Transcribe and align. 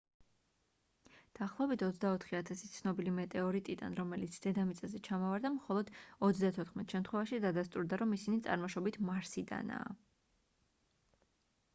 დაახლოებით 1.39 1.83
24 1.83 2.39
000 2.47 2.71
ცნობილი 2.77 3.13
მეტეორიტიდან 3.17 3.97
რომელიც 3.99 4.39
დედამიწაზე 4.45 5.01
ჩამოვარდა 5.09 5.53
მხოლო 5.59 5.85
34 6.31 6.89
შემთხვევაში 6.95 7.41
დადასტურდა 7.45 8.01
რომ 8.05 8.17
ისინი 8.19 8.43
წარმოშობით 8.49 9.01
მარსიდანაა 9.11 9.95